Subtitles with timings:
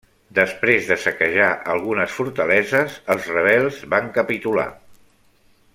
[0.37, 4.71] Després de saquejar algunes fortaleses els rebels van capitular.